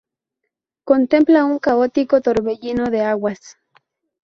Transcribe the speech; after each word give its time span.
Contempla 0.83 1.45
un 1.45 1.59
caótico 1.59 2.21
torbellino 2.21 2.89
de 2.89 3.01
aguas. 3.01 3.57